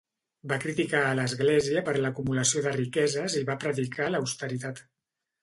[0.51, 4.85] Va criticar a l'Església per l'acumulació de riqueses i va predicar l'austeritat.